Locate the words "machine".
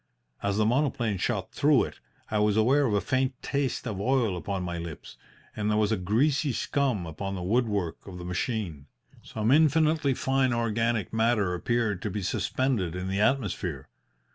8.25-8.87